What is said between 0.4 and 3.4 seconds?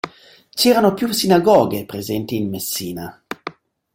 C'erano più sinagoghe presenti in Messina.